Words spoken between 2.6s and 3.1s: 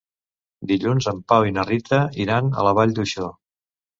a la Vall